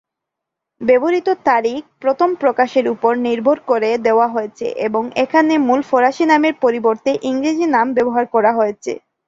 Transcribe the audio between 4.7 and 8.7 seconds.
এবং এখানে মূল ফরাসী নামের পরিবর্তে ইংরেজি নাম ব্যবহার করা